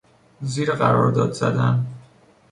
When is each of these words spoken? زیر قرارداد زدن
زیر 0.41 0.71
قرارداد 0.71 1.31
زدن 1.33 1.85